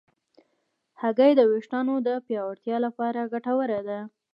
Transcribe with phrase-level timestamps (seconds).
[1.01, 3.99] هګۍ د ویښتانو د پیاوړتیا لپاره ګټوره ده.